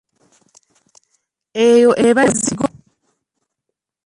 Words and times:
Eyo 1.67 1.91
eba 2.07 2.23
zigote. 2.41 2.69